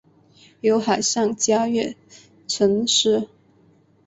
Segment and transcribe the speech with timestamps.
[0.61, 1.95] 有海上嘉月
[2.47, 3.27] 尘诗。